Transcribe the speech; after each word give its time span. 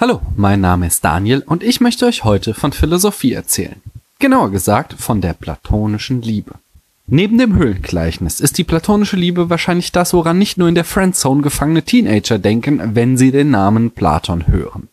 Hallo, 0.00 0.22
mein 0.34 0.62
Name 0.62 0.86
ist 0.86 1.04
Daniel 1.04 1.42
und 1.44 1.62
ich 1.62 1.82
möchte 1.82 2.06
euch 2.06 2.24
heute 2.24 2.54
von 2.54 2.72
Philosophie 2.72 3.34
erzählen. 3.34 3.82
Genauer 4.18 4.50
gesagt 4.50 4.94
von 4.94 5.20
der 5.20 5.34
platonischen 5.34 6.22
Liebe. 6.22 6.52
Neben 7.06 7.36
dem 7.36 7.54
Höhlengleichnis 7.54 8.40
ist 8.40 8.56
die 8.56 8.64
platonische 8.64 9.16
Liebe 9.16 9.50
wahrscheinlich 9.50 9.92
das, 9.92 10.14
woran 10.14 10.38
nicht 10.38 10.56
nur 10.56 10.68
in 10.68 10.74
der 10.74 10.86
Friendzone 10.86 11.42
gefangene 11.42 11.82
Teenager 11.82 12.38
denken, 12.38 12.94
wenn 12.94 13.18
sie 13.18 13.30
den 13.30 13.50
Namen 13.50 13.90
Platon 13.90 14.46
hören. 14.46 14.88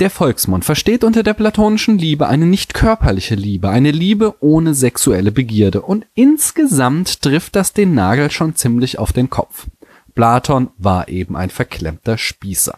Der 0.00 0.10
Volksmund 0.10 0.64
versteht 0.64 1.04
unter 1.04 1.22
der 1.22 1.34
platonischen 1.34 1.96
Liebe 1.96 2.26
eine 2.26 2.46
nicht 2.46 2.74
körperliche 2.74 3.36
Liebe, 3.36 3.68
eine 3.68 3.92
Liebe 3.92 4.34
ohne 4.40 4.74
sexuelle 4.74 5.30
Begierde 5.30 5.82
und 5.82 6.06
insgesamt 6.14 7.22
trifft 7.22 7.54
das 7.54 7.72
den 7.72 7.94
Nagel 7.94 8.32
schon 8.32 8.56
ziemlich 8.56 8.98
auf 8.98 9.12
den 9.12 9.30
Kopf. 9.30 9.68
Platon 10.16 10.70
war 10.76 11.06
eben 11.08 11.36
ein 11.36 11.50
verklemmter 11.50 12.18
Spießer. 12.18 12.76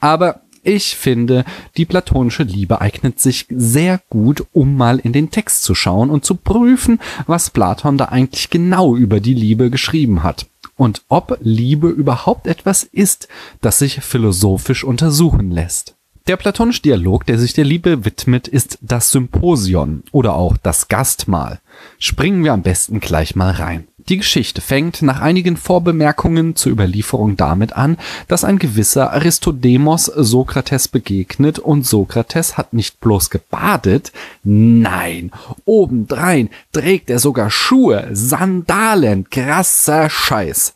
Aber 0.00 0.40
ich 0.64 0.96
finde, 0.96 1.44
die 1.76 1.84
platonische 1.84 2.42
Liebe 2.42 2.80
eignet 2.80 3.20
sich 3.20 3.46
sehr 3.50 4.00
gut, 4.10 4.44
um 4.52 4.76
mal 4.76 4.98
in 4.98 5.12
den 5.12 5.30
Text 5.30 5.62
zu 5.62 5.74
schauen 5.74 6.10
und 6.10 6.24
zu 6.24 6.34
prüfen, 6.34 6.98
was 7.26 7.50
Platon 7.50 7.98
da 7.98 8.06
eigentlich 8.06 8.50
genau 8.50 8.96
über 8.96 9.20
die 9.20 9.34
Liebe 9.34 9.70
geschrieben 9.70 10.22
hat. 10.22 10.46
Und 10.76 11.02
ob 11.08 11.38
Liebe 11.40 11.88
überhaupt 11.88 12.46
etwas 12.46 12.82
ist, 12.82 13.28
das 13.60 13.78
sich 13.78 14.00
philosophisch 14.00 14.82
untersuchen 14.82 15.50
lässt. 15.50 15.94
Der 16.26 16.38
platonische 16.38 16.80
Dialog, 16.80 17.26
der 17.26 17.38
sich 17.38 17.52
der 17.52 17.64
Liebe 17.64 18.06
widmet, 18.06 18.48
ist 18.48 18.78
das 18.80 19.10
Symposion 19.10 20.04
oder 20.10 20.34
auch 20.34 20.56
das 20.56 20.88
Gastmahl. 20.88 21.60
Springen 21.98 22.42
wir 22.44 22.54
am 22.54 22.62
besten 22.62 22.98
gleich 22.98 23.36
mal 23.36 23.50
rein. 23.50 23.86
Die 24.10 24.18
Geschichte 24.18 24.60
fängt 24.60 25.00
nach 25.00 25.20
einigen 25.20 25.56
Vorbemerkungen 25.56 26.56
zur 26.56 26.72
Überlieferung 26.72 27.38
damit 27.38 27.72
an, 27.72 27.96
dass 28.28 28.44
ein 28.44 28.58
gewisser 28.58 29.12
Aristodemos 29.12 30.04
Sokrates 30.04 30.88
begegnet 30.88 31.58
und 31.58 31.86
Sokrates 31.86 32.58
hat 32.58 32.74
nicht 32.74 33.00
bloß 33.00 33.30
gebadet, 33.30 34.12
nein, 34.42 35.30
obendrein 35.64 36.50
trägt 36.72 37.08
er 37.08 37.18
sogar 37.18 37.50
Schuhe, 37.50 38.08
Sandalen, 38.12 39.30
krasser 39.30 40.10
Scheiß. 40.10 40.74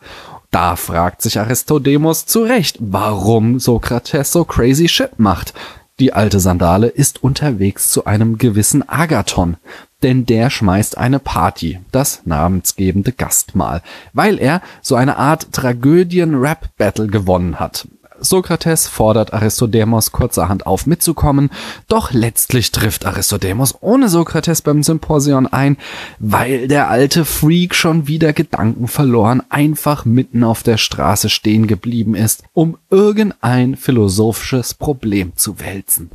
Da 0.51 0.77
fragt 0.77 1.21
sich 1.21 1.39
Aristodemos 1.39 2.25
zu 2.25 2.43
Recht, 2.43 2.79
warum 2.81 3.61
Sokrates 3.61 4.33
so 4.33 4.45
crazy 4.45 4.89
shit 4.89 5.19
macht. 5.19 5.53
Die 5.99 6.13
alte 6.13 6.41
Sandale 6.41 6.87
ist 6.87 7.23
unterwegs 7.23 7.91
zu 7.91 8.07
einem 8.07 8.39
gewissen 8.39 8.89
Agathon, 8.89 9.57
denn 10.03 10.27
der 10.27 10.51
schmeißt 10.51 10.97
eine 10.97 11.19
Party, 11.19 11.81
das 11.91 12.23
namensgebende 12.25 13.13
Gastmahl, 13.13 13.83
weil 14.13 14.39
er 14.39 14.63
so 14.83 14.95
eine 14.95 15.17
Art 15.17 15.53
Tragödien-Rap-Battle 15.53 17.09
gewonnen 17.09 17.59
hat. 17.59 17.89
Sokrates 18.21 18.89
fordert 18.89 19.33
Aristodemos 19.33 20.13
kurzerhand 20.13 20.67
auf 20.67 20.87
mitzukommen, 20.87 21.51
doch 21.87 22.13
letztlich 22.13 22.73
trifft 22.73 23.07
Aristodemos 23.07 23.77
ohne 23.81 24.09
Sokrates 24.09 24.63
beim 24.63 24.83
Symposion 24.83 25.47
ein, 25.47 25.77
weil 26.19 26.69
der 26.69 26.89
alte 26.89 27.25
Freak 27.25 27.75
schon 27.75 28.09
wieder 28.09 28.33
Gedanken 28.33 28.89
verloren 28.89 29.43
einfach 29.49 30.05
mitten 30.05 30.45
auf 30.45 30.63
der 30.63 30.79
Straße 30.79 31.29
stehen 31.29 31.67
geblieben 31.67 32.15
ist, 32.15 32.43
um 32.53 32.77
irgendein 32.91 33.77
philosophisches 33.77 34.75
Problem 34.75 35.37
zu 35.37 35.61
wälzen. 35.61 36.11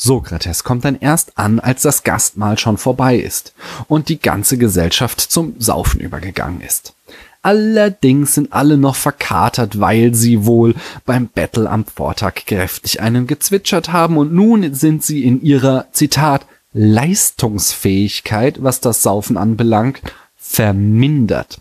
Sokrates 0.00 0.62
kommt 0.62 0.84
dann 0.84 0.98
erst 0.98 1.36
an, 1.36 1.58
als 1.58 1.82
das 1.82 2.04
Gastmahl 2.04 2.56
schon 2.56 2.78
vorbei 2.78 3.16
ist 3.16 3.52
und 3.88 4.08
die 4.08 4.20
ganze 4.20 4.56
Gesellschaft 4.56 5.20
zum 5.20 5.56
Saufen 5.58 6.00
übergegangen 6.00 6.60
ist. 6.60 6.94
Allerdings 7.42 8.34
sind 8.34 8.52
alle 8.52 8.78
noch 8.78 8.94
verkatert, 8.94 9.80
weil 9.80 10.14
sie 10.14 10.46
wohl 10.46 10.74
beim 11.04 11.28
Battle 11.28 11.68
am 11.68 11.84
Vortag 11.84 12.34
kräftig 12.46 13.00
einen 13.00 13.26
gezwitschert 13.26 13.92
haben 13.92 14.16
und 14.16 14.32
nun 14.32 14.72
sind 14.72 15.02
sie 15.02 15.24
in 15.24 15.42
ihrer, 15.42 15.86
Zitat, 15.92 16.46
Leistungsfähigkeit, 16.72 18.62
was 18.62 18.80
das 18.80 19.02
Saufen 19.02 19.36
anbelangt, 19.36 20.00
vermindert. 20.36 21.60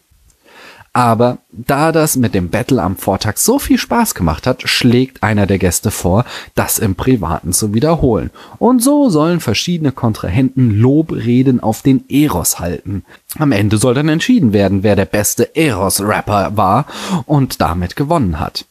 Aber 0.98 1.38
da 1.52 1.92
das 1.92 2.16
mit 2.16 2.34
dem 2.34 2.50
Battle 2.50 2.82
am 2.82 2.98
Vortag 2.98 3.38
so 3.38 3.60
viel 3.60 3.78
Spaß 3.78 4.16
gemacht 4.16 4.48
hat, 4.48 4.68
schlägt 4.68 5.22
einer 5.22 5.46
der 5.46 5.60
Gäste 5.60 5.92
vor, 5.92 6.26
das 6.56 6.80
im 6.80 6.96
Privaten 6.96 7.54
zu 7.54 7.76
wiederholen. 7.76 8.32
Und 8.58 8.82
so 8.82 9.12
sollen 9.12 9.40
verschiedene 9.40 9.92
Kontrahenten 9.92 10.72
Lobreden 10.72 11.60
auf 11.60 11.84
den 11.84 12.04
Eros 12.10 12.60
halten. 12.60 13.06
Am 13.38 13.52
Ende 13.52 13.78
soll 13.78 13.94
dann 13.94 14.10
entschieden 14.10 14.54
werden, 14.54 14.82
wer 14.82 14.96
der 14.96 15.06
beste 15.06 15.56
Eros-Rapper 15.56 16.58
war 16.58 16.88
und 17.28 17.62
damit 17.62 17.96
gewonnen 17.96 18.40
hat. 18.40 18.66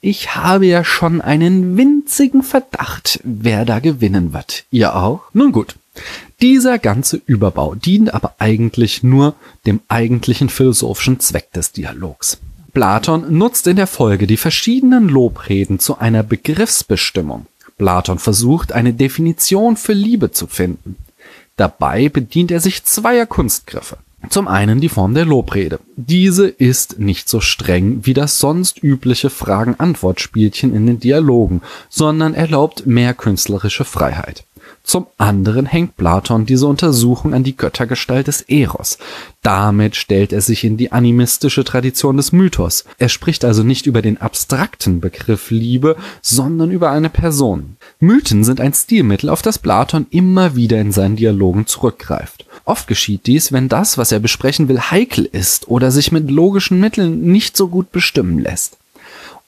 Ich 0.00 0.34
habe 0.34 0.66
ja 0.66 0.82
schon 0.82 1.20
einen 1.20 1.76
winzigen 1.76 2.42
Verdacht, 2.42 3.20
wer 3.22 3.64
da 3.64 3.78
gewinnen 3.78 4.32
wird. 4.32 4.64
Ihr 4.72 4.96
auch? 4.96 5.20
Nun 5.32 5.52
gut. 5.52 5.76
Dieser 6.40 6.78
ganze 6.78 7.20
Überbau 7.26 7.74
dient 7.74 8.14
aber 8.14 8.34
eigentlich 8.38 9.02
nur 9.02 9.34
dem 9.66 9.80
eigentlichen 9.88 10.48
philosophischen 10.48 11.20
Zweck 11.20 11.52
des 11.52 11.72
Dialogs. 11.72 12.38
Platon 12.72 13.36
nutzt 13.36 13.66
in 13.66 13.76
der 13.76 13.86
Folge 13.86 14.26
die 14.26 14.36
verschiedenen 14.36 15.08
Lobreden 15.08 15.78
zu 15.78 15.98
einer 15.98 16.22
Begriffsbestimmung. 16.22 17.46
Platon 17.76 18.18
versucht, 18.18 18.72
eine 18.72 18.92
Definition 18.92 19.76
für 19.76 19.94
Liebe 19.94 20.30
zu 20.30 20.46
finden. 20.46 20.96
Dabei 21.56 22.08
bedient 22.08 22.50
er 22.50 22.60
sich 22.60 22.84
zweier 22.84 23.26
Kunstgriffe. 23.26 23.98
Zum 24.30 24.48
einen 24.48 24.80
die 24.80 24.88
Form 24.88 25.14
der 25.14 25.24
Lobrede. 25.24 25.78
Diese 25.96 26.48
ist 26.48 26.98
nicht 26.98 27.28
so 27.28 27.40
streng 27.40 28.00
wie 28.02 28.14
das 28.14 28.40
sonst 28.40 28.82
übliche 28.82 29.30
Fragen-Antwort-Spielchen 29.30 30.74
in 30.74 30.86
den 30.86 31.00
Dialogen, 31.00 31.62
sondern 31.88 32.34
erlaubt 32.34 32.86
mehr 32.86 33.14
künstlerische 33.14 33.84
Freiheit. 33.84 34.44
Zum 34.82 35.06
anderen 35.18 35.66
hängt 35.66 35.96
Platon 35.96 36.46
diese 36.46 36.66
Untersuchung 36.66 37.34
an 37.34 37.44
die 37.44 37.56
Göttergestalt 37.56 38.26
des 38.26 38.40
Eros. 38.42 38.96
Damit 39.42 39.96
stellt 39.96 40.32
er 40.32 40.40
sich 40.40 40.64
in 40.64 40.78
die 40.78 40.92
animistische 40.92 41.62
Tradition 41.62 42.16
des 42.16 42.32
Mythos. 42.32 42.84
Er 42.98 43.10
spricht 43.10 43.44
also 43.44 43.62
nicht 43.62 43.86
über 43.86 44.00
den 44.00 44.18
abstrakten 44.18 45.00
Begriff 45.00 45.50
Liebe, 45.50 45.96
sondern 46.22 46.70
über 46.70 46.90
eine 46.90 47.10
Person. 47.10 47.76
Mythen 48.00 48.44
sind 48.44 48.62
ein 48.62 48.72
Stilmittel, 48.72 49.28
auf 49.28 49.42
das 49.42 49.58
Platon 49.58 50.06
immer 50.10 50.56
wieder 50.56 50.80
in 50.80 50.92
seinen 50.92 51.16
Dialogen 51.16 51.66
zurückgreift. 51.66 52.46
Oft 52.64 52.86
geschieht 52.88 53.26
dies, 53.26 53.52
wenn 53.52 53.68
das, 53.68 53.98
was 53.98 54.10
er 54.10 54.20
besprechen 54.20 54.68
will, 54.68 54.80
heikel 54.80 55.24
ist 55.26 55.68
oder 55.68 55.90
sich 55.90 56.12
mit 56.12 56.30
logischen 56.30 56.80
Mitteln 56.80 57.30
nicht 57.30 57.56
so 57.56 57.68
gut 57.68 57.92
bestimmen 57.92 58.38
lässt. 58.38 58.78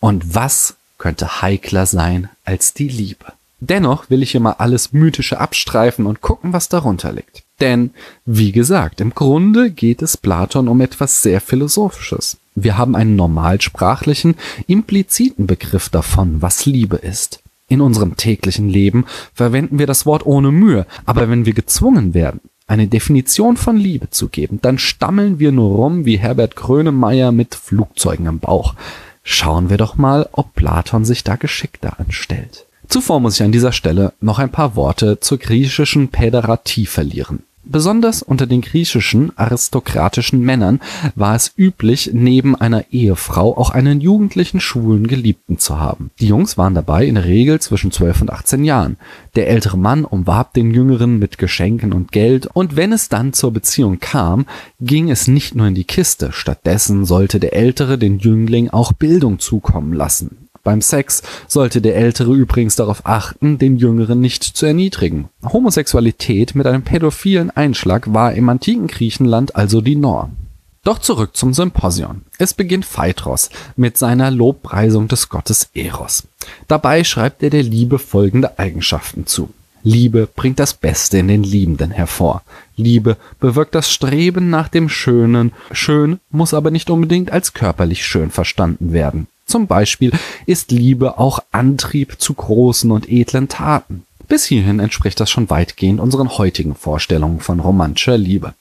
Und 0.00 0.34
was 0.34 0.76
könnte 0.98 1.41
heikler 1.41 1.86
sein 1.86 2.28
als 2.44 2.75
die 2.75 2.88
Liebe? 2.88 3.32
Dennoch 3.60 4.09
will 4.09 4.22
ich 4.22 4.31
hier 4.32 4.41
mal 4.41 4.56
alles 4.59 4.93
Mythische 4.93 5.38
abstreifen 5.38 6.06
und 6.06 6.22
gucken, 6.22 6.53
was 6.53 6.69
darunter 6.69 7.12
liegt. 7.12 7.44
Denn, 7.60 7.91
wie 8.25 8.53
gesagt, 8.53 9.00
im 9.03 9.15
Grunde 9.15 9.71
geht 9.71 10.00
es 10.00 10.16
Platon 10.16 10.66
um 10.66 10.81
etwas 10.81 11.22
sehr 11.22 11.43
Philosophisches. 11.43 12.38
Wir 12.54 12.78
haben 12.78 12.97
einen 12.97 13.16
normalsprachlichen, 13.16 14.34
impliziten 14.66 15.47
Begriff 15.47 15.91
davon, 15.91 16.41
was 16.41 16.65
Liebe 16.65 16.97
ist. 16.97 17.43
In 17.69 17.82
unserem 17.82 18.16
täglichen 18.16 18.69
Leben 18.69 19.04
verwenden 19.34 19.78
wir 19.78 19.87
das 19.87 20.06
Wort 20.06 20.27
ohne 20.27 20.50
Mühe, 20.50 20.87
aber 21.04 21.28
wenn 21.28 21.47
wir 21.47 21.53
gezwungen 21.53 22.15
werden, 22.15 22.41
eine 22.66 22.88
Definition 22.88 23.56
von 23.56 23.77
Liebe 23.77 24.10
zu 24.10 24.28
geben, 24.28 24.59
dann 24.62 24.78
stammeln 24.78 25.38
wir 25.38 25.53
nur 25.53 25.77
rum 25.77 26.04
wie 26.06 26.19
Herbert 26.19 26.56
Grönemeyer 26.56 27.31
mit 27.31 27.54
Flugzeugen 27.54 28.27
im 28.27 28.38
Bauch. 28.38 28.75
Schauen 29.22 29.71
wir 29.71 29.77
doch 29.77 29.97
mal, 29.97 30.28
ob 30.32 30.54
Platon 30.54 31.04
sich 31.04 31.25
da 31.25 31.37
geschickter 31.37 32.00
anstellt. 32.00 32.66
Zuvor 32.91 33.21
muss 33.21 33.37
ich 33.37 33.45
an 33.45 33.53
dieser 33.53 33.71
Stelle 33.71 34.12
noch 34.21 34.41
ein 34.41 34.51
paar 34.51 34.75
Worte 34.75 35.21
zur 35.21 35.39
griechischen 35.39 36.09
Päderatie 36.09 36.87
verlieren. 36.87 37.45
Besonders 37.62 38.21
unter 38.21 38.49
den 38.49 38.62
griechischen 38.62 39.31
aristokratischen 39.39 40.41
Männern 40.41 40.81
war 41.15 41.37
es 41.37 41.53
üblich, 41.56 42.11
neben 42.12 42.56
einer 42.56 42.87
Ehefrau 42.91 43.56
auch 43.56 43.71
einen 43.71 44.01
jugendlichen 44.01 44.59
schwulen 44.59 45.06
Geliebten 45.06 45.59
zu 45.59 45.78
haben. 45.78 46.11
Die 46.19 46.27
Jungs 46.27 46.59
waren 46.59 46.75
dabei 46.75 47.05
in 47.05 47.15
der 47.15 47.27
Regel 47.27 47.61
zwischen 47.61 47.93
12 47.93 48.23
und 48.23 48.33
18 48.33 48.65
Jahren. 48.65 48.97
Der 49.36 49.47
ältere 49.47 49.78
Mann 49.78 50.04
umwarb 50.04 50.53
den 50.54 50.75
Jüngeren 50.75 51.21
mit 51.21 51.39
Geschenken 51.39 51.93
und 51.93 52.10
Geld 52.10 52.48
und 52.53 52.75
wenn 52.75 52.93
es 52.93 53.09
dann 53.09 53.33
zur 53.33 53.53
Beziehung 53.53 54.01
kam, 54.01 54.47
ging 54.81 55.13
es 55.13 55.28
nicht 55.28 55.54
nur 55.54 55.69
in 55.69 55.77
die 55.77 55.84
Kiste, 55.84 56.33
stattdessen 56.33 57.04
sollte 57.04 57.39
der 57.39 57.53
Ältere 57.53 57.98
den 57.98 58.19
Jüngling 58.19 58.69
auch 58.71 58.93
Bildung 58.93 59.39
zukommen 59.39 59.93
lassen. 59.93 60.49
Beim 60.62 60.83
Sex 60.83 61.22
sollte 61.48 61.80
der 61.80 61.97
Ältere 61.97 62.34
übrigens 62.34 62.77
darauf 62.77 63.07
achten, 63.07 63.59
den 63.59 63.78
Jüngeren 63.78 64.21
nicht 64.21 64.45
zu 64.45 64.66
erniedrigen. 64.66 65.28
Homosexualität 65.42 66.54
mit 66.54 66.66
einem 66.66 66.83
pädophilen 66.83 67.51
Einschlag 67.51 68.12
war 68.12 68.34
im 68.34 68.48
antiken 68.48 68.86
Griechenland 68.86 69.57
also 69.57 69.80
die 69.80 69.97
Norm. 69.97 70.36
Doch 70.83 70.98
zurück 70.98 71.36
zum 71.36 71.53
Symposion. 71.53 72.22
Es 72.39 72.54
beginnt 72.54 72.86
Phaedros 72.86 73.51
mit 73.77 73.98
seiner 73.98 74.30
Lobpreisung 74.30 75.09
des 75.09 75.28
Gottes 75.28 75.68
Eros. 75.74 76.24
Dabei 76.68 77.04
schreibt 77.04 77.42
er 77.42 77.51
der 77.51 77.62
Liebe 77.62 77.98
folgende 77.98 78.59
Eigenschaften 78.59 79.27
zu. 79.27 79.51
Liebe 79.83 80.27
bringt 80.27 80.59
das 80.59 80.74
Beste 80.74 81.18
in 81.18 81.28
den 81.28 81.42
Liebenden 81.42 81.91
hervor. 81.91 82.42
Liebe 82.77 83.16
bewirkt 83.41 83.74
das 83.74 83.91
Streben 83.91 84.51
nach 84.51 84.68
dem 84.68 84.89
Schönen. 84.89 85.53
Schön 85.72 86.21
muss 86.30 86.54
aber 86.54 86.71
nicht 86.71 86.91
unbedingt 86.91 87.30
als 87.30 87.54
körperlich 87.54 88.04
schön 88.07 88.30
verstanden 88.30 88.92
werden. 88.92 89.27
Zum 89.50 89.66
Beispiel 89.66 90.12
ist 90.47 90.70
Liebe 90.70 91.18
auch 91.18 91.41
Antrieb 91.50 92.20
zu 92.20 92.34
großen 92.34 92.91
und 92.92 93.10
edlen 93.10 93.48
Taten. 93.48 94.04
Bis 94.28 94.44
hierhin 94.44 94.78
entspricht 94.78 95.18
das 95.18 95.28
schon 95.28 95.50
weitgehend 95.50 95.98
unseren 95.98 96.38
heutigen 96.38 96.76
Vorstellungen 96.76 97.41
von 97.41 97.58
romantischer 97.58 98.16
Liebe. 98.16 98.54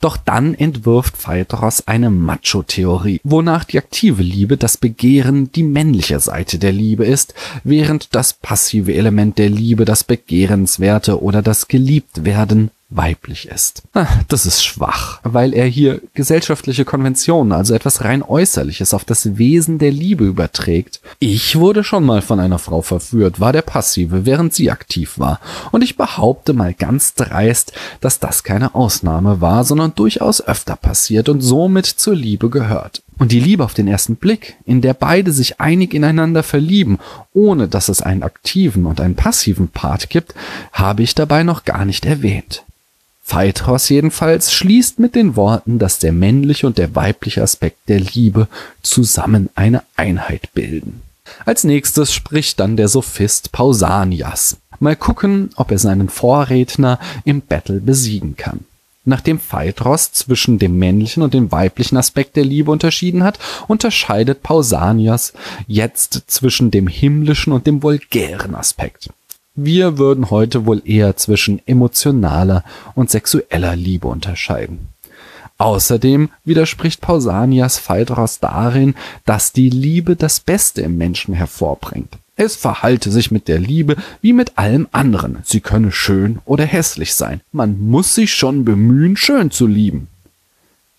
Doch 0.00 0.16
dann 0.16 0.54
entwirft 0.54 1.18
Phaedros 1.18 1.86
eine 1.86 2.08
Macho-Theorie, 2.08 3.20
wonach 3.24 3.64
die 3.64 3.76
aktive 3.76 4.22
Liebe 4.22 4.56
das 4.56 4.78
Begehren 4.78 5.52
die 5.52 5.62
männliche 5.62 6.18
Seite 6.18 6.58
der 6.58 6.72
Liebe 6.72 7.04
ist, 7.04 7.34
während 7.62 8.14
das 8.14 8.32
passive 8.32 8.94
Element 8.94 9.36
der 9.36 9.50
Liebe 9.50 9.84
das 9.84 10.02
Begehrenswerte 10.02 11.22
oder 11.22 11.42
das 11.42 11.68
Geliebtwerden 11.68 12.70
weiblich 12.96 13.48
ist. 13.48 13.82
Ah, 13.94 14.06
das 14.28 14.46
ist 14.46 14.64
schwach, 14.64 15.20
weil 15.22 15.54
er 15.54 15.66
hier 15.66 16.00
gesellschaftliche 16.14 16.84
Konventionen, 16.84 17.52
also 17.52 17.74
etwas 17.74 18.04
rein 18.04 18.22
Äußerliches, 18.22 18.94
auf 18.94 19.04
das 19.04 19.38
Wesen 19.38 19.78
der 19.78 19.90
Liebe 19.90 20.24
überträgt. 20.24 21.00
Ich 21.18 21.56
wurde 21.56 21.84
schon 21.84 22.04
mal 22.04 22.22
von 22.22 22.40
einer 22.40 22.58
Frau 22.58 22.82
verführt, 22.82 23.40
war 23.40 23.52
der 23.52 23.62
Passive, 23.62 24.26
während 24.26 24.54
sie 24.54 24.70
aktiv 24.70 25.18
war. 25.18 25.40
Und 25.70 25.82
ich 25.82 25.96
behaupte 25.96 26.52
mal 26.52 26.74
ganz 26.74 27.14
dreist, 27.14 27.72
dass 28.00 28.20
das 28.20 28.44
keine 28.44 28.74
Ausnahme 28.74 29.40
war, 29.40 29.64
sondern 29.64 29.94
durchaus 29.94 30.40
öfter 30.40 30.76
passiert 30.76 31.28
und 31.28 31.40
somit 31.40 31.86
zur 31.86 32.14
Liebe 32.14 32.50
gehört. 32.50 33.02
Und 33.18 33.30
die 33.30 33.40
Liebe 33.40 33.64
auf 33.64 33.74
den 33.74 33.86
ersten 33.86 34.16
Blick, 34.16 34.56
in 34.64 34.80
der 34.80 34.94
beide 34.94 35.32
sich 35.32 35.60
einig 35.60 35.94
ineinander 35.94 36.42
verlieben, 36.42 36.98
ohne 37.32 37.68
dass 37.68 37.88
es 37.88 38.02
einen 38.02 38.22
aktiven 38.22 38.84
und 38.84 39.00
einen 39.00 39.14
passiven 39.14 39.68
Part 39.68 40.10
gibt, 40.10 40.34
habe 40.72 41.02
ich 41.02 41.14
dabei 41.14 41.44
noch 41.44 41.64
gar 41.64 41.84
nicht 41.84 42.04
erwähnt. 42.04 42.64
Phaedros 43.22 43.88
jedenfalls 43.88 44.52
schließt 44.52 44.98
mit 44.98 45.14
den 45.14 45.36
Worten, 45.36 45.78
dass 45.78 45.98
der 45.98 46.12
männliche 46.12 46.66
und 46.66 46.76
der 46.76 46.94
weibliche 46.94 47.42
Aspekt 47.42 47.88
der 47.88 48.00
Liebe 48.00 48.48
zusammen 48.82 49.48
eine 49.54 49.82
Einheit 49.96 50.52
bilden. 50.52 51.02
Als 51.46 51.64
nächstes 51.64 52.12
spricht 52.12 52.60
dann 52.60 52.76
der 52.76 52.88
Sophist 52.88 53.52
Pausanias. 53.52 54.58
Mal 54.80 54.96
gucken, 54.96 55.50
ob 55.56 55.70
er 55.70 55.78
seinen 55.78 56.08
Vorredner 56.08 56.98
im 57.24 57.40
Battle 57.40 57.80
besiegen 57.80 58.36
kann. 58.36 58.60
Nachdem 59.04 59.40
Phaedros 59.40 60.12
zwischen 60.12 60.58
dem 60.58 60.78
männlichen 60.78 61.22
und 61.22 61.34
dem 61.34 61.50
weiblichen 61.50 61.96
Aspekt 61.96 62.36
der 62.36 62.44
Liebe 62.44 62.70
unterschieden 62.70 63.24
hat, 63.24 63.38
unterscheidet 63.66 64.42
Pausanias 64.42 65.32
jetzt 65.66 66.22
zwischen 66.28 66.70
dem 66.70 66.86
himmlischen 66.86 67.52
und 67.52 67.66
dem 67.66 67.82
vulgären 67.82 68.54
Aspekt. 68.54 69.10
Wir 69.54 69.98
würden 69.98 70.30
heute 70.30 70.64
wohl 70.64 70.80
eher 70.84 71.16
zwischen 71.16 71.60
emotionaler 71.66 72.64
und 72.94 73.10
sexueller 73.10 73.76
Liebe 73.76 74.08
unterscheiden. 74.08 74.88
Außerdem 75.58 76.30
widerspricht 76.44 77.02
Pausanias 77.02 77.78
Phaedros 77.78 78.40
darin, 78.40 78.94
dass 79.26 79.52
die 79.52 79.68
Liebe 79.68 80.16
das 80.16 80.40
Beste 80.40 80.80
im 80.80 80.96
Menschen 80.96 81.34
hervorbringt. 81.34 82.18
Es 82.34 82.56
verhalte 82.56 83.10
sich 83.10 83.30
mit 83.30 83.46
der 83.46 83.58
Liebe 83.58 83.96
wie 84.22 84.32
mit 84.32 84.56
allem 84.56 84.88
anderen. 84.90 85.38
Sie 85.44 85.60
könne 85.60 85.92
schön 85.92 86.38
oder 86.46 86.64
hässlich 86.64 87.14
sein. 87.14 87.42
Man 87.52 87.78
muss 87.78 88.14
sich 88.14 88.34
schon 88.34 88.64
bemühen, 88.64 89.18
schön 89.18 89.50
zu 89.50 89.66
lieben. 89.66 90.08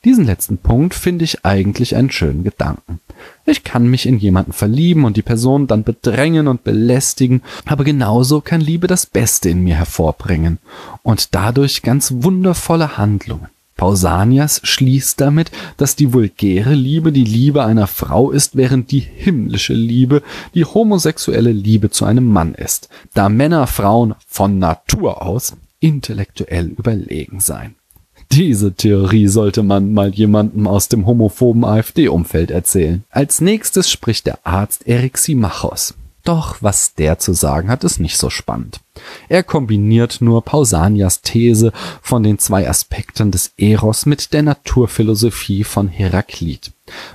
Diesen 0.05 0.25
letzten 0.25 0.57
Punkt 0.57 0.93
finde 0.93 1.23
ich 1.23 1.45
eigentlich 1.45 1.95
einen 1.95 2.11
schönen 2.11 2.43
Gedanken. 2.43 2.99
Ich 3.45 3.63
kann 3.63 3.87
mich 3.87 4.05
in 4.05 4.17
jemanden 4.17 4.51
verlieben 4.51 5.05
und 5.05 5.15
die 5.15 5.21
Person 5.21 5.65
dann 5.65 5.83
bedrängen 5.83 6.49
und 6.49 6.65
belästigen, 6.65 7.41
aber 7.65 7.85
genauso 7.85 8.41
kann 8.41 8.59
Liebe 8.59 8.87
das 8.87 9.05
Beste 9.05 9.49
in 9.49 9.63
mir 9.63 9.75
hervorbringen 9.75 10.59
und 11.03 11.33
dadurch 11.35 11.83
ganz 11.83 12.11
wundervolle 12.17 12.97
Handlungen. 12.97 13.47
Pausanias 13.77 14.61
schließt 14.63 15.19
damit, 15.19 15.51
dass 15.77 15.95
die 15.95 16.13
vulgäre 16.13 16.73
Liebe 16.73 17.11
die 17.11 17.23
Liebe 17.23 17.63
einer 17.63 17.87
Frau 17.87 18.31
ist, 18.31 18.55
während 18.55 18.91
die 18.91 18.99
himmlische 18.99 19.73
Liebe 19.73 20.21
die 20.53 20.65
homosexuelle 20.65 21.51
Liebe 21.51 21.89
zu 21.89 22.05
einem 22.05 22.27
Mann 22.27 22.55
ist, 22.55 22.89
da 23.13 23.29
Männer 23.29 23.67
Frauen 23.67 24.15
von 24.27 24.59
Natur 24.59 25.21
aus 25.21 25.55
intellektuell 25.79 26.67
überlegen 26.67 27.39
seien. 27.39 27.75
Diese 28.31 28.73
Theorie 28.73 29.27
sollte 29.27 29.63
man 29.63 29.93
mal 29.93 30.13
jemandem 30.13 30.67
aus 30.67 30.87
dem 30.87 31.05
homophoben 31.05 31.63
AfD-Umfeld 31.65 32.51
erzählen. 32.51 33.03
Als 33.09 33.41
nächstes 33.41 33.89
spricht 33.89 34.25
der 34.25 34.45
Arzt 34.45 34.87
Erik 34.87 35.17
Simachos. 35.17 35.93
Doch 36.23 36.61
was 36.61 36.93
der 36.93 37.19
zu 37.19 37.33
sagen 37.33 37.69
hat, 37.69 37.83
ist 37.83 37.99
nicht 37.99 38.17
so 38.17 38.29
spannend. 38.29 38.79
Er 39.27 39.43
kombiniert 39.43 40.21
nur 40.21 40.41
Pausanias 40.43 41.21
These 41.21 41.73
von 42.01 42.23
den 42.23 42.39
zwei 42.39 42.69
Aspekten 42.69 43.29
des 43.29 43.51
Eros 43.57 44.05
mit 44.05 44.31
der 44.31 44.41
Naturphilosophie 44.41 45.65
von 45.65 45.89
Heraklit, 45.89 46.71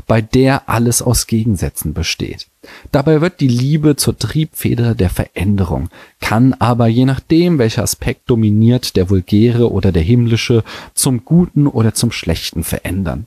bei 0.06 0.20
der 0.20 0.68
alles 0.68 1.00
aus 1.00 1.26
Gegensätzen 1.26 1.94
besteht. 1.94 2.48
Dabei 2.92 3.20
wird 3.20 3.40
die 3.40 3.48
Liebe 3.48 3.96
zur 3.96 4.18
Triebfeder 4.18 4.94
der 4.94 5.10
Veränderung, 5.10 5.88
kann 6.20 6.54
aber 6.54 6.86
je 6.86 7.04
nachdem, 7.04 7.58
welcher 7.58 7.82
Aspekt 7.82 8.28
dominiert, 8.30 8.96
der 8.96 9.10
vulgäre 9.10 9.70
oder 9.70 9.92
der 9.92 10.02
himmlische, 10.02 10.64
zum 10.94 11.24
Guten 11.24 11.66
oder 11.66 11.94
zum 11.94 12.12
Schlechten 12.12 12.64
verändern. 12.64 13.26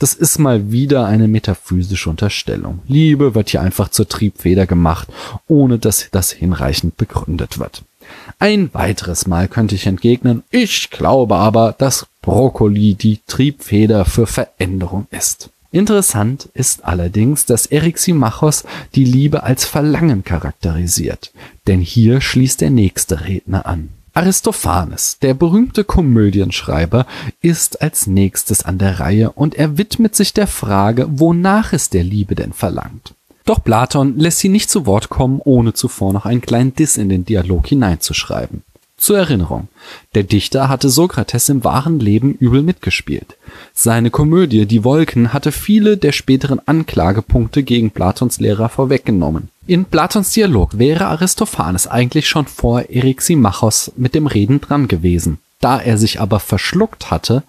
Das 0.00 0.14
ist 0.14 0.38
mal 0.38 0.72
wieder 0.72 1.04
eine 1.04 1.28
metaphysische 1.28 2.08
Unterstellung. 2.08 2.80
Liebe 2.88 3.34
wird 3.34 3.50
hier 3.50 3.60
einfach 3.60 3.90
zur 3.90 4.08
Triebfeder 4.08 4.66
gemacht, 4.66 5.08
ohne 5.46 5.78
dass 5.78 6.08
das 6.10 6.32
hinreichend 6.32 6.96
begründet 6.96 7.58
wird. 7.58 7.82
Ein 8.38 8.70
weiteres 8.72 9.26
Mal 9.26 9.46
könnte 9.46 9.74
ich 9.74 9.86
entgegnen, 9.86 10.42
ich 10.50 10.88
glaube 10.88 11.36
aber, 11.36 11.74
dass 11.76 12.06
Brokkoli 12.22 12.94
die 12.94 13.20
Triebfeder 13.26 14.06
für 14.06 14.26
Veränderung 14.26 15.06
ist. 15.10 15.50
Interessant 15.72 16.48
ist 16.52 16.84
allerdings, 16.84 17.46
dass 17.46 17.66
Eriximachos 17.66 18.64
die 18.94 19.04
Liebe 19.04 19.44
als 19.44 19.64
Verlangen 19.64 20.24
charakterisiert, 20.24 21.32
denn 21.68 21.80
hier 21.80 22.20
schließt 22.20 22.60
der 22.60 22.70
nächste 22.70 23.26
Redner 23.26 23.66
an. 23.66 23.90
Aristophanes, 24.12 25.18
der 25.22 25.34
berühmte 25.34 25.84
Komödienschreiber, 25.84 27.06
ist 27.40 27.80
als 27.80 28.08
nächstes 28.08 28.64
an 28.64 28.78
der 28.78 28.98
Reihe 28.98 29.30
und 29.30 29.54
er 29.54 29.78
widmet 29.78 30.16
sich 30.16 30.34
der 30.34 30.48
Frage, 30.48 31.06
wonach 31.08 31.72
es 31.72 31.90
der 31.90 32.02
Liebe 32.02 32.34
denn 32.34 32.52
verlangt. 32.52 33.14
Doch 33.44 33.62
Platon 33.62 34.18
lässt 34.18 34.40
sie 34.40 34.48
nicht 34.48 34.70
zu 34.70 34.86
Wort 34.86 35.08
kommen, 35.08 35.40
ohne 35.44 35.72
zuvor 35.72 36.12
noch 36.12 36.26
einen 36.26 36.40
kleinen 36.40 36.74
Diss 36.74 36.96
in 36.96 37.08
den 37.08 37.24
Dialog 37.24 37.68
hineinzuschreiben. 37.68 38.62
Zur 39.00 39.16
Erinnerung, 39.16 39.68
der 40.14 40.24
Dichter 40.24 40.68
hatte 40.68 40.90
Sokrates 40.90 41.48
im 41.48 41.64
wahren 41.64 42.00
Leben 42.00 42.34
übel 42.34 42.60
mitgespielt. 42.62 43.38
Seine 43.72 44.10
Komödie 44.10 44.66
Die 44.66 44.84
Wolken 44.84 45.32
hatte 45.32 45.52
viele 45.52 45.96
der 45.96 46.12
späteren 46.12 46.60
Anklagepunkte 46.66 47.62
gegen 47.62 47.92
Platons 47.92 48.40
Lehrer 48.40 48.68
vorweggenommen. 48.68 49.48
In 49.66 49.86
Platons 49.86 50.32
Dialog 50.32 50.76
wäre 50.76 51.06
Aristophanes 51.06 51.86
eigentlich 51.86 52.28
schon 52.28 52.44
vor 52.44 52.90
Eriximachos 52.90 53.90
mit 53.96 54.14
dem 54.14 54.26
Reden 54.26 54.60
dran 54.60 54.86
gewesen. 54.86 55.38
Da 55.60 55.80
er 55.80 55.96
sich 55.96 56.20
aber 56.20 56.38
verschluckt 56.38 57.10
hatte, 57.10 57.42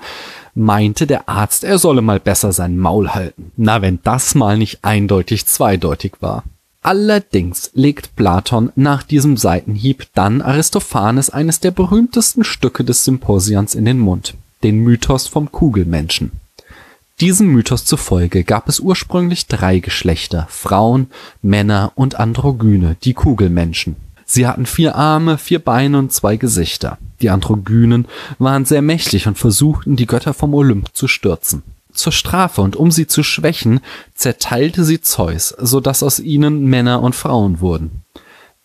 meinte 0.56 1.06
der 1.06 1.28
Arzt, 1.28 1.66
er 1.66 1.80
solle 1.80 2.02
mal 2.02 2.22
besser 2.22 2.54
sein 2.54 2.78
Maul 2.78 3.10
halten. 3.10 3.52
Na, 3.58 3.82
wenn 3.82 4.00
das 4.04 4.36
mal 4.36 4.58
nicht 4.58 4.86
eindeutig 4.86 5.46
zweideutig 5.48 6.14
war. 6.22 6.46
Allerdings 6.84 7.70
legt 7.76 8.16
Platon 8.16 8.72
nach 8.76 9.04
diesem 9.04 9.38
Seitenhieb 9.38 10.08
dann 10.16 10.42
Aristophanes 10.42 11.30
eines 11.30 11.60
der 11.60 11.70
berühmtesten 11.70 12.44
Stücke 12.44 12.84
des 12.84 13.06
Symposions 13.06 13.76
in 13.76 13.86
den 13.86 14.00
Mund, 14.00 14.34
den 14.64 14.80
Mythos 14.80 15.28
vom 15.28 15.52
Kugelmenschen. 15.52 16.32
Diesem 17.20 17.50
Mythos 17.50 17.86
zufolge 17.86 18.44
gab 18.44 18.68
es 18.68 18.80
ursprünglich 18.80 19.46
drei 19.46 19.78
Geschlechter, 19.78 20.48
Frauen, 20.50 21.12
Männer 21.44 21.92
und 21.94 22.16
Androgyne, 22.16 22.98
die 23.04 23.14
Kugelmenschen. 23.14 23.96
Sie 24.26 24.48
hatten 24.48 24.66
vier 24.66 24.96
Arme, 24.96 25.38
vier 25.38 25.60
Beine 25.60 26.00
und 26.00 26.12
zwei 26.12 26.38
Gesichter. 26.38 26.98
Die 27.22 27.30
Androgynen 27.30 28.08
waren 28.40 28.66
sehr 28.66 28.82
mächtig 28.82 29.28
und 29.28 29.38
versuchten, 29.38 29.98
die 29.98 30.08
Götter 30.08 30.34
vom 30.34 30.56
Olymp 30.56 30.88
zu 30.94 31.08
stürzen. 31.08 31.62
Zur 31.94 32.12
Strafe 32.12 32.62
und 32.62 32.76
um 32.76 32.92
sie 32.92 33.08
zu 33.08 33.24
schwächen, 33.24 33.80
zerteilte 34.16 34.84
sie 34.84 35.02
Zeus, 35.02 35.56
so 35.60 35.80
dass 35.80 36.04
aus 36.04 36.20
ihnen 36.20 36.66
Männer 36.66 37.02
und 37.02 37.16
Frauen 37.16 37.60
wurden. 37.62 38.04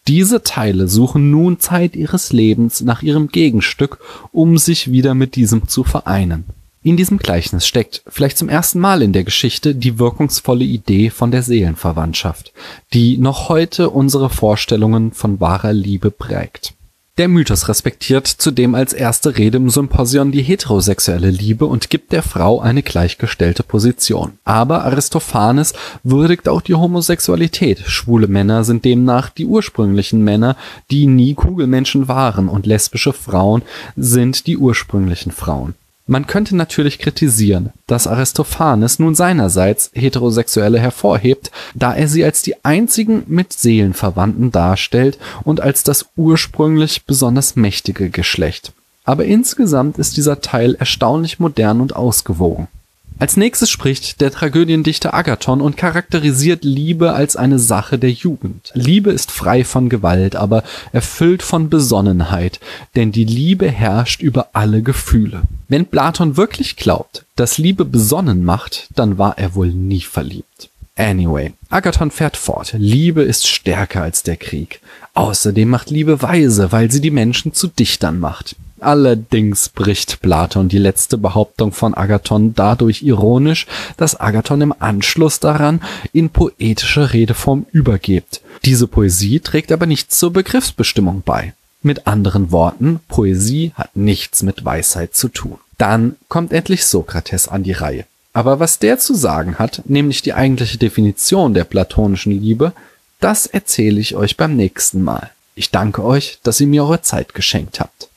Diese 0.09 0.42
Teile 0.42 0.87
suchen 0.87 1.30
nun 1.30 1.59
Zeit 1.59 1.97
ihres 1.97 2.33
Lebens 2.33 2.80
nach 2.80 3.02
ihrem 3.02 3.28
Gegenstück, 3.28 3.99
um 4.30 4.56
sich 4.56 4.92
wieder 4.92 5.14
mit 5.14 5.35
diesem 5.35 5.66
zu 5.66 5.83
vereinen. 5.83 6.45
In 6.87 6.97
diesem 6.97 7.18
Gleichnis 7.18 7.66
steckt, 7.66 8.04
vielleicht 8.06 8.38
zum 8.38 8.49
ersten 8.49 8.78
Mal 8.78 9.02
in 9.02 9.12
der 9.12 9.25
Geschichte, 9.25 9.75
die 9.75 9.99
wirkungsvolle 9.99 10.62
Idee 10.62 11.11
von 11.11 11.33
der 11.33 11.42
Seelenverwandtschaft, 11.42 12.52
die 12.95 13.18
noch 13.18 13.49
heute 13.49 13.90
unsere 13.90 14.30
Vorstellungen 14.30 15.11
von 15.11 15.40
wahrer 15.40 15.73
Liebe 15.73 16.12
prägt. 16.12 16.75
Der 17.18 17.28
Mythos 17.28 17.68
respektiert 17.68 18.26
zudem 18.26 18.75
als 18.75 18.92
erste 18.92 19.38
Rede 19.38 19.56
im 19.56 19.70
Symposion 19.70 20.32
die 20.32 20.42
heterosexuelle 20.42 21.30
Liebe 21.30 21.64
und 21.64 21.88
gibt 21.88 22.12
der 22.12 22.23
Frau 22.23 22.61
eine 22.61 22.82
gleichgestellte 22.82 23.62
Position. 23.62 24.32
Aber 24.44 24.85
Aristophanes 24.85 25.73
würdigt 26.02 26.46
auch 26.46 26.61
die 26.61 26.75
Homosexualität. 26.75 27.80
Schwule 27.87 28.28
Männer 28.28 28.64
sind 28.64 28.85
demnach 28.85 29.30
die 29.30 29.46
ursprünglichen 29.46 30.25
Männer, 30.25 30.56
die 30.90 31.06
nie 31.06 31.32
Kugelmenschen 31.32 32.06
waren 32.06 32.50
und 32.50 32.66
lesbische 32.66 33.14
Frauen 33.14 33.62
sind 33.96 34.46
die 34.46 34.58
ursprünglichen 34.58 35.32
Frauen. 35.32 35.75
Man 36.09 36.29
könnte 36.29 36.55
natürlich 36.55 37.01
kritisieren, 37.01 37.71
dass 37.89 38.07
Aristophanes 38.07 39.01
nun 39.01 39.17
seinerseits 39.17 39.91
Heterosexuelle 39.93 40.79
hervorhebt, 40.79 41.51
da 41.75 41.95
er 41.95 42.07
sie 42.07 42.25
als 42.25 42.43
die 42.43 42.65
einzigen 42.65 43.25
mit 43.27 43.53
Seelenverwandten 43.53 44.53
darstellt 44.53 45.19
und 45.43 45.61
als 45.61 45.83
das 45.83 46.07
ursprünglich 46.15 47.07
besonders 47.07 47.57
mächtige 47.57 48.09
Geschlecht. 48.11 48.73
Aber 49.05 49.25
insgesamt 49.25 49.99
ist 49.99 50.17
dieser 50.17 50.41
Teil 50.41 50.77
erstaunlich 50.77 51.41
modern 51.41 51.81
und 51.81 51.97
ausgewogen. 51.97 52.69
Als 53.18 53.38
nächstes 53.38 53.70
spricht 53.70 54.20
der 54.20 54.30
Tragödiendichter 54.30 55.14
Agathon 55.14 55.62
und 55.62 55.78
charakterisiert 55.78 56.64
Liebe 56.64 57.14
als 57.14 57.35
eine 57.35 57.58
Sache 57.58 57.99
der 57.99 58.11
Jugend. 58.11 58.73
Liebe 58.75 59.11
ist 59.11 59.30
frei 59.30 59.64
von 59.64 59.88
Gewalt, 59.88 60.37
aber 60.37 60.62
erfüllt 60.92 61.42
von 61.42 61.70
Besonnenheit, 61.70 62.61
denn 62.94 63.12
die 63.12 63.25
Liebe 63.25 63.70
herrscht 63.70 64.20
über 64.20 64.50
alle 64.52 64.82
Gefühle. 64.82 65.42
Wenn 65.68 65.87
Platon 65.87 66.37
wirklich 66.37 66.76
glaubt, 66.76 67.25
dass 67.37 67.56
Liebe 67.56 67.87
besonnen 67.87 68.44
macht, 68.44 68.88
dann 68.94 69.16
war 69.16 69.38
er 69.38 69.54
wohl 69.54 69.68
nie 69.68 70.02
verliebt. 70.02 70.68
Anyway, 70.96 71.52
Agathon 71.70 72.11
fährt 72.11 72.37
fort. 72.37 72.75
Liebe 72.76 73.23
ist 73.23 73.46
stärker 73.46 74.02
als 74.02 74.25
der 74.25 74.37
Krieg. 74.37 74.80
Außerdem 75.14 75.68
macht 75.68 75.90
Liebe 75.90 76.20
weise, 76.20 76.70
weil 76.73 76.90
sie 76.90 77.00
die 77.00 77.11
Menschen 77.11 77.54
zu 77.54 77.68
Dichtern 77.68 78.18
macht. 78.20 78.56
Allerdings 78.80 79.71
bricht 79.71 80.21
Platon 80.21 80.68
die 80.68 80.78
letzte 80.78 81.16
Behauptung 81.16 81.73
von 81.73 81.95
Agathon 81.95 82.54
dadurch 82.54 83.02
ironisch, 83.02 83.66
dass 83.97 84.21
Agathon 84.21 84.61
im 84.61 84.75
Anschluss 84.78 85.40
daran 85.40 85.80
in 86.12 86.30
poetische 86.30 87.12
Redeform 87.12 87.66
übergeht. 87.73 88.40
Diese 88.64 88.87
Poesie 88.87 89.40
trägt 89.40 89.73
aber 89.73 89.87
nichts 89.87 90.18
zur 90.18 90.33
Begriffsbestimmung 90.33 91.23
bei. 91.25 91.54
Mit 91.83 92.06
anderen 92.06 92.50
Worten, 92.52 93.00
Poesie 93.09 93.73
hat 93.75 93.95
nichts 93.95 94.42
mit 94.42 94.64
Weisheit 94.64 95.14
zu 95.14 95.28
tun. 95.28 95.59
Dann 95.78 96.16
kommt 96.28 96.52
endlich 96.52 96.85
Sokrates 96.85 97.49
an 97.49 97.62
die 97.62 97.73
Reihe. 97.73 98.04
Aber 98.33 98.61
was 98.61 98.78
der 98.78 98.99
zu 98.99 99.14
sagen 99.14 99.59
hat, 99.59 99.83
nämlich 99.87 100.21
die 100.21 100.35
eigentliche 100.35 100.78
Definition 100.78 101.54
der 101.54 101.64
platonischen 101.64 102.33
Liebe, 102.33 102.73
das 103.21 103.47
erzähle 103.47 104.00
ich 104.00 104.14
euch 104.14 104.37
beim 104.37 104.56
nächsten 104.56 105.02
Mal. 105.02 105.30
Ich 105.54 105.71
danke 105.71 106.04
euch, 106.04 106.38
dass 106.42 106.61
ihr 106.61 106.66
mir 106.66 106.85
eure 106.85 107.00
Zeit 107.00 107.33
geschenkt 107.33 107.80
habt. 107.80 108.09